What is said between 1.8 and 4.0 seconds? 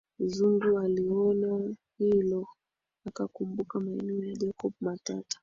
hilo akakumbuka